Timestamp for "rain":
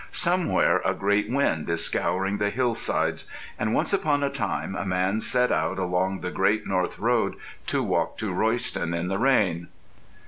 9.19-9.67